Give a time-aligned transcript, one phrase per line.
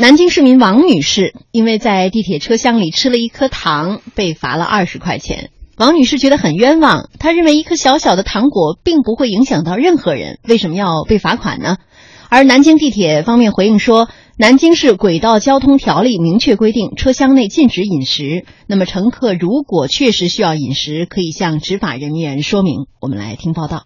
[0.00, 5.50] 南京市民王女士因为在地铁车厢里吃了一颗糖，被罚了二十块钱。
[5.76, 11.78] 王女士觉得很冤枉，她认为一颗小小的糖果并不会影响到任何人，为什么要被罚款呢？
[12.28, 18.44] 而南京地铁方面回应说，南京市轨道交通条例明确规定，车厢内禁止饮食。
[18.68, 22.86] 那么乘客如果确实需要饮食，可以向执法人员说明。
[23.00, 23.82] 我们来听报道。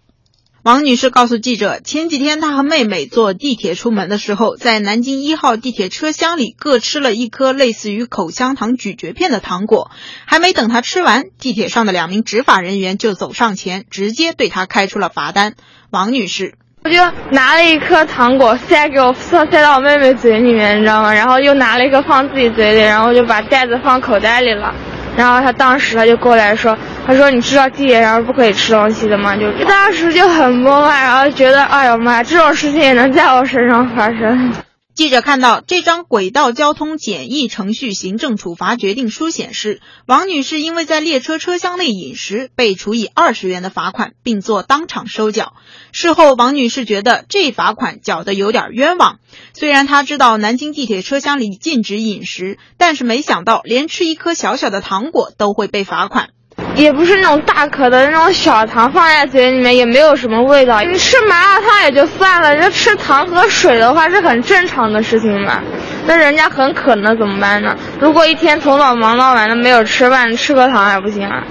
[0.63, 9.91] 王女士告诉记者，前几天她和妹妹坐地铁出门的时候，在南京一号地铁车厢里各吃了一颗类似于口香糖咀嚼片的糖果，
[10.25, 15.55] 还没等她吃完，地铁上的两名执法人员就走上前，直接对她开出了罚单。
[15.89, 16.55] 王女士，
[16.85, 16.95] 我就
[17.31, 21.13] 拿了一颗糖果塞给我塞塞到我妹妹嘴里面，你知道吗？
[21.13, 24.73] 然后又拿了一颗放自己嘴里，然后就把袋子放口袋里了。
[25.15, 34.51] 然后他当时他就过来说：“他说你知道地铁上是不可以吃东西的吗？”就当时就很懵啊，然后觉得哎呦妈呀，这种事情也能在我身上发生。
[34.95, 45.53] 记者看到这张轨道交通简易程序行政处罚决定书显示，王女士因为在列车车厢内饮食，被处以二十元的罚款，并做当场收缴。
[45.91, 49.17] 事后，王女士觉得这罚款缴得有点冤枉。
[49.53, 56.29] 虽然她知道南京地铁车厢里禁止饮食，但是没想到连吃一颗小小的糖果都会被罚款。
[56.75, 60.81] 也不是那种大颗的那种小糖，放在嘴里面也没有什么味道。
[60.81, 65.61] 你吃麻辣烫也就算了，这吃糖和水的话是很正常的事情嘛。
[66.05, 67.75] 那人家很渴呢，怎么办呢？
[67.99, 71.43] 如果一天从早忙到晚的没有吃饭，吃颗糖还不行啊？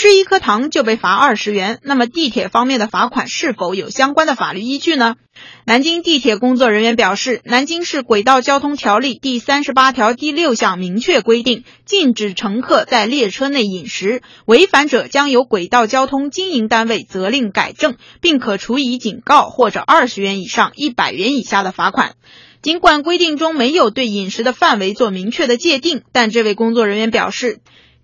[0.00, 5.16] 吃一颗糖就被罚二十元，那么地铁方面的罚款是否有相关的法律依据呢？
[5.64, 22.14] 南京地铁工作人员表示，南京市轨道交通条例第三十八条第六项明确规定，禁止乘客在列车内饮食，违反者将由轨道交通经营单位责令改正，并可处以警告或者二十元以上一百元以下的罚款。
[22.62, 27.58] 尽管规定中没有对饮食的范围做明确的界定，但这位工作人员表示。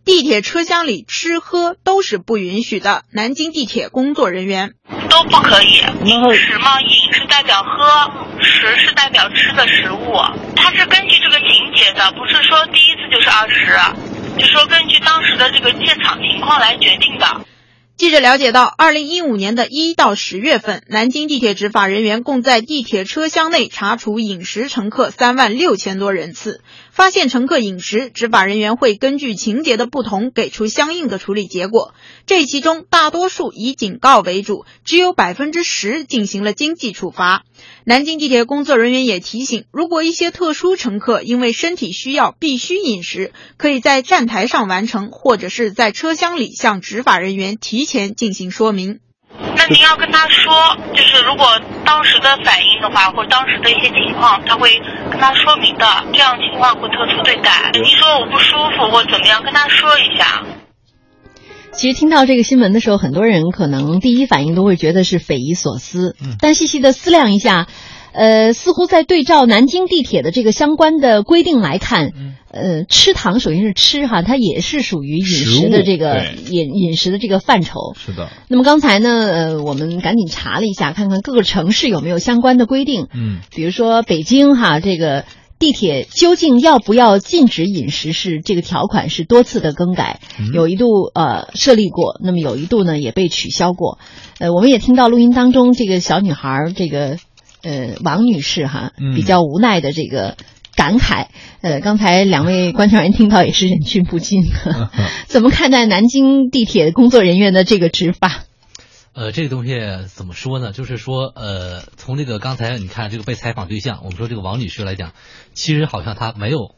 [0.05, 3.05] 地铁车厢里吃喝都是不允许的。
[3.10, 4.75] 南京地铁工作人员
[5.09, 6.78] 都不可以饮食吗？
[6.82, 10.12] 饮是代表喝，食是代表吃的食物，
[10.56, 13.78] 它是根据这个情节的，不是说第一次就是二十，
[14.38, 17.47] 就说根据当时的这个现场情况来决定的。
[17.97, 26.60] 记者了解到，二零一五年的一到十月份，南京地铁执法人员共在地铁车厢内查处饮食乘客三万六千多人次。
[26.94, 31.93] 发现乘客饮食，执法人员会根据情节的不同给出相应的处理结果。
[32.25, 37.43] 这其中大多数以警告为主，只有百分之十进行了经济处罚。
[37.84, 49.00] 南京地铁工作人员也提醒，如果一些特殊乘客因为身体需要必须饮食，可以在站台上完成，或者是在车厢里向执法人员提前进行说明。
[49.66, 54.78] 那您要跟他说，就是如果当时的反应的话，或者当时的一些情况，他会
[55.10, 55.86] 跟他说明的。
[56.12, 57.70] 这样情况会特殊对待。
[57.72, 60.44] 您说我不舒服或怎么样，跟他说一下。
[61.72, 66.14] 其实听到这个新闻的时候，很多人可能第一反应都会觉得是匪夷所思。
[66.22, 67.66] 嗯，但细细的思量一下。
[68.12, 72.10] 呃，似乎在对照南京地铁的这个相关的规定来看，
[72.54, 77.94] 呃，吃糖首先是吃哈，它也是属于饮食的这个饮饮食的这个范畴。
[77.97, 78.31] 是的。
[78.48, 83.09] 那么刚才呢，呃，我们赶紧查了一下，看看各个城市有没有相关的规定。
[83.12, 83.41] 嗯。
[83.50, 85.25] 比如说北京哈，这个
[85.59, 88.12] 地铁究竟要不要禁止饮食？
[88.12, 90.20] 是这个条款是多次的更改，
[90.53, 93.98] 有一度呃设立过，那么有一度呢也被取消过。
[94.38, 97.16] 呃，我们也听到录音当中，这个小女孩这个。
[97.66, 100.37] 呃，王女士哈，比较无奈的这个
[100.77, 101.29] 感慨。
[101.61, 104.43] 呃，刚才两位观察员听到也是忍俊不禁。
[105.27, 108.45] 怎么看待南京地铁工作人员的这个执法？
[109.15, 109.75] 呃，这个东西
[110.12, 110.73] 怎么说呢？
[110.73, 115.12] 就是说，呃，从这个刚才你看这个被采访对象，我们说这个王女士来讲，
[115.53, 116.75] 其实好像她没有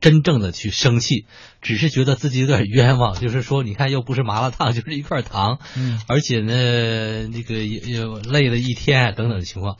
[0.00, 1.26] 真正的去生气，
[1.60, 3.20] 只是觉得自己有点冤枉。
[3.20, 9.76] 就是说，你看又不是麻辣烫，就是一块糖，嗯，而且呢，那个也也累了一天等等的情况。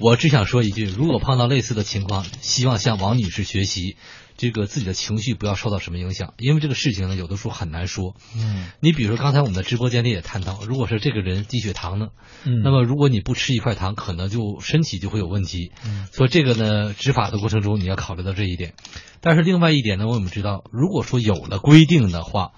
[0.00, 3.96] 我只想说一句，如果碰到类似的情况，希望向王女士学习，
[4.36, 8.16] 这个自己的情绪不要受到什么影响，因为这个事情呢，有的时候很难说。
[8.34, 12.08] 嗯，你比如说刚才我们的直播间里也谈到，如果是这个人低血糖呢，
[12.44, 15.72] 嗯，那么如果你不吃一块糖，可能就身体就会有问题。
[15.86, 18.74] 嗯，所以这个呢，执法的过程中你要考虑到这一点。
[19.20, 22.52] 但是另外一点呢，我们知道，如果说有了规定的话。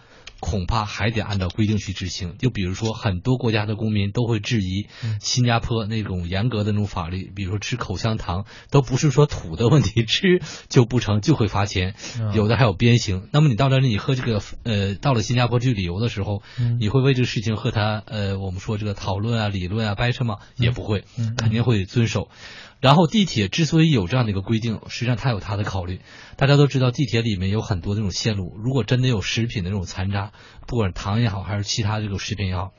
[0.44, 2.37] 恐怕还得按照规定去执行。
[2.38, 4.88] 就比如说，很多国家的公民都会质疑
[5.19, 11.94] 新加坡那种严格的那种法律，比如说吃口香糖都不是说土的问题，吃就不成就会罚钱，
[12.35, 13.26] 有的还有鞭刑。
[13.32, 16.43] 那么你到这里，你和这个呃到了新加坡去旅游的时候，
[16.79, 20.37] 你会为这个事情和他呃我们说这个讨论啊、理论啊、掰扯吗？
[20.56, 21.05] 也不会，
[21.38, 22.29] 肯定会遵守。
[22.85, 26.03] 然后地铁之所以有这样的一个规定，实际上它有它的考虑。
[26.37, 30.33] 大家都知道，地铁里面有很多那种线路，如果真的有食品的那种残渣，
[30.67, 32.73] 不管是糖也好，还是其他这种食品也好，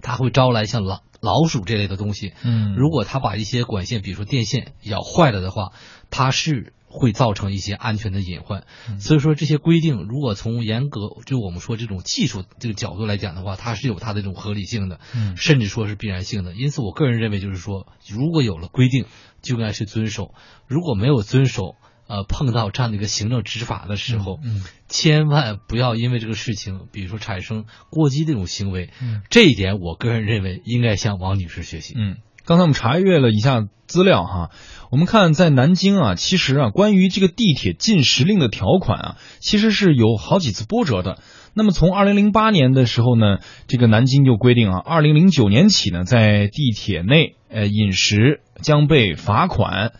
[0.00, 2.32] 它会招来像老老鼠这类的东西。
[2.42, 5.72] 嗯如果它把一些管线，比如说电线咬坏了的话，
[6.08, 8.64] 它是会造成一些安全的隐患。
[9.00, 16.54] 所以说这些规定，如果从严格就我们说这种技术这个角度来讲的话，它是有它的这种合理性的，嗯甚至说是必然性的。
[16.54, 19.06] 因此，我个人认为就是说，如果有了规定，
[19.42, 20.32] 就应该去遵守；
[20.68, 21.74] 如果没有遵守，
[22.06, 28.90] 呃，碰到这样的一个行政执法的时候，嗯千万不要因为这个事情，比如说产生过激这种行为。
[29.02, 31.94] 嗯这一点，我个人认为应该向王女士学习。
[31.96, 34.50] 嗯，刚才我们查阅了一下资料哈，
[34.90, 41.18] 我们看在南京啊，其实啊，关于这个地铁禁时令的条款啊，其实是有好几次波折的。
[41.54, 49.92] 那么从二零零八年的时候呢，这个南京就规定啊，二零零九年起呢，在地铁内呃饮食将被罚款。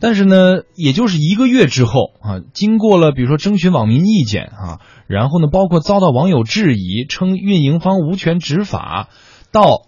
[0.00, 9.10] 但是呢，也就是一个月之后啊，经过了比如说征询网民意见啊，然后呢，包括遭到网友质疑，称运营方无权执法，
[9.52, 9.82] 到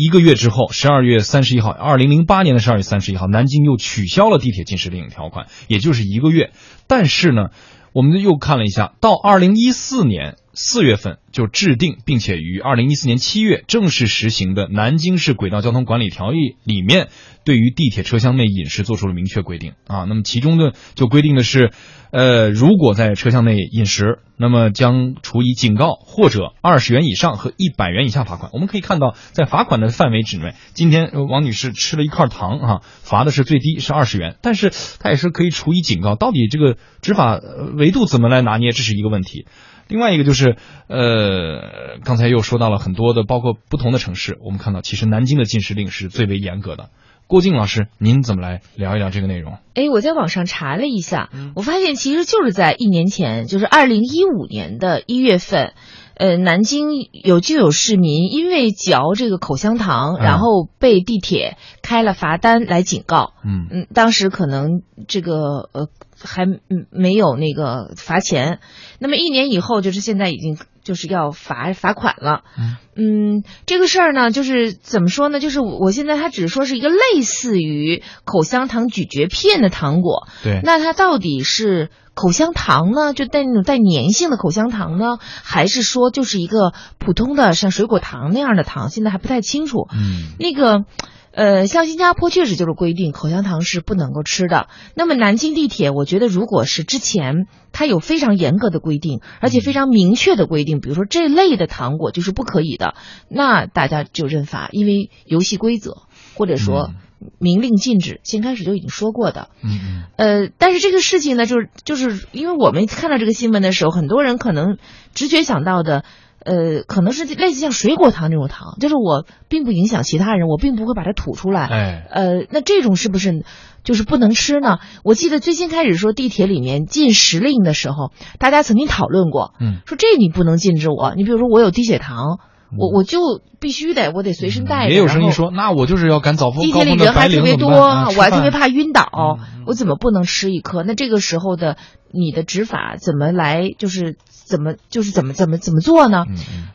[0.00, 6.52] 一个月之后，十二月三十一号，二零零八年的十二月三十一号，南京又取消了地铁禁食令条款，也就是一个月。
[6.86, 7.50] 但是呢，
[7.92, 17.08] 我们又看了一下，到二零一四年四月份就制定，并且于二零一四年七月正式实行的《南京市轨道交通管理条例》里面，
[17.44, 20.04] 对于地铁车厢内饮食做出了明确规定啊。
[20.08, 21.70] 那么其中呢，就规定的是，
[22.10, 28.50] 呃，如果在车厢内饮食，那么将处以警告或者二十元以上和一百元以下罚款。
[28.52, 36.16] 我们可以看到，在罚款的范围之内，今天王女士吃了一块糖啊，罚的是最低是二十元，但是她也是可以处以警告。
[36.16, 37.38] 到底这个执法
[37.76, 39.46] 维度怎么来拿捏，这是一个问题。
[39.90, 40.56] 另外一个就是，
[40.86, 46.90] 呃，刚才又说到了很多的，包括不同的城市，我们看到其实南京的禁食令是最为严格的。
[47.26, 49.58] 郭靖老师，您怎么来聊一聊这个内容？
[49.74, 55.74] 哎，我在网上查了一下，我发现其实就是在一年前，就是二零一五年的一月份，
[56.14, 63.32] 呃，南京有就有市民因为嚼这个口香糖，嗯然后被地铁开了罚单来警告。
[63.44, 65.88] 嗯嗯，当时可能这个呃
[66.22, 68.60] 还嗯没有那个罚钱，
[68.98, 72.42] 那么一年以后，就是现在已经就是要罚罚款了。
[72.58, 75.40] 嗯嗯，这个事儿呢，就是怎么说呢？
[75.40, 81.88] 就是我我现在它只是说是一个类似于口香糖咀嚼片的糖果，对，那它到底是
[82.20, 88.90] 口香糖呢，就带那种带粘性的口香糖呢，还是说就是一个普通的像水果糖那样的糖？
[88.90, 89.88] 现在还不太清楚。
[89.90, 90.84] 嗯那个，
[91.32, 94.68] 呃，像新加坡确实就是规定口香糖是不能够吃的。
[94.94, 102.96] 那么南京地铁，我觉得如果是之前它有非常严格的规定，而且非常明确的规定，比如说这类的糖果就是不可以的，
[103.30, 106.02] 那大家就认罚，因为游戏规则
[106.34, 106.90] 或者说
[107.38, 109.48] 明令禁止，先开始就已经说过的。
[109.62, 114.78] 嗯嗯呃，但是这个事情呢，就是就是因为我们看到这个新闻的时候，很多人可能
[115.14, 116.04] 直觉想到的，
[116.44, 121.66] 呃，可能是类似像水果糖这种糖，就是我并不影响其他人，我并不会把它吐出来。
[121.66, 123.44] 哎，呃，那这种是不是
[123.84, 124.78] 就是不能吃呢？
[125.04, 132.38] 我记得最先开始说地铁里面禁食令的时候，大家曾经讨论过，嗯，说这你不能禁止我，你比如说我有低血糖，
[132.78, 134.90] 我我就必须得我得随身带着。
[134.90, 138.50] 嗯也有声音说，那我就是要赶早峰地铁里人还特别多，啊我还特别。
[138.50, 139.08] 怕晕倒，
[139.38, 140.82] 嗯我怎么不能吃一颗？
[140.82, 141.76] 那这个时候的
[142.12, 143.68] 你的执法怎么来？
[143.78, 146.26] 就是怎么就是怎么怎么怎么做呢？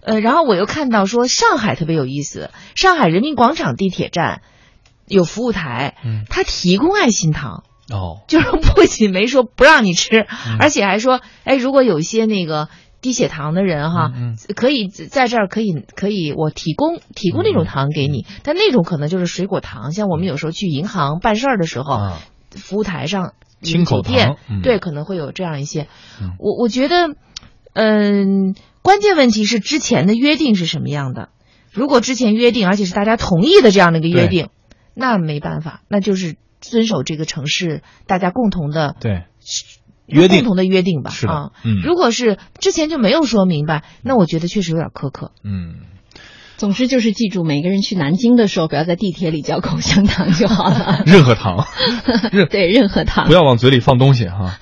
[0.02, 4.42] 呃，然后我又看到说上海特别有意思，上海人民广场地铁站
[5.08, 5.96] 有服务台，
[6.30, 7.64] 他提供爱心糖。
[7.92, 12.68] 哦，就是不仅没说不让你吃，嗯而且还说，哎，如果有一些那个
[13.06, 18.40] 低血糖的人哈，嗯可以在这儿可以可以我提供提供那种糖给你，嗯。
[18.42, 22.22] 但那种可能就是水果糖，像我们有时候去银行办事儿的时候，啊。
[22.50, 25.88] 服务台上清口店对可能会有这样一些，
[26.20, 26.32] 嗯。
[26.40, 27.10] 我我觉得，
[27.74, 31.30] 嗯，关键问题是之前的约定是什么样的？
[31.72, 34.48] 如果之前约定，而且是大家同意的这样的一个约定，
[34.96, 39.26] 那没办法，那就是遵守这个城市大家共同的对，
[40.08, 41.12] 约定共同的约定吧。
[41.28, 45.32] 啊，嗯如果是之前就没有说明白，那我觉得确实有点苛刻。
[45.44, 45.76] 嗯，
[46.58, 51.04] 总之就是记住，每个人去南京的时候，不要在地铁里嚼口香糖就好了。
[51.08, 51.66] 任何糖，
[52.32, 53.34] 任对，任何糖不。
[53.34, 54.58] 要往嘴里放东西哈。